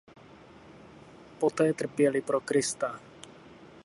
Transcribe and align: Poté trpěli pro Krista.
Poté 1.39 1.73
trpěli 1.73 2.21
pro 2.21 2.39
Krista. 2.41 2.99